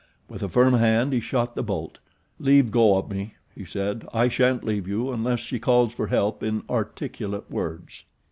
[0.27, 1.99] With a firm hand he shot the bolt.
[2.39, 6.41] "Leave go of me," he said; "I shan't leave you unless she calls for help
[6.41, 8.05] in articulate words."